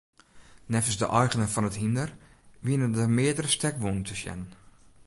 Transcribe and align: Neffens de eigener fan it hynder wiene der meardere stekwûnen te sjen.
Neffens 0.71 0.97
de 1.01 1.07
eigener 1.19 1.49
fan 1.53 1.69
it 1.69 1.79
hynder 1.81 2.09
wiene 2.65 2.87
der 2.95 3.09
meardere 3.15 3.49
stekwûnen 3.55 4.05
te 4.07 4.15
sjen. 4.19 4.41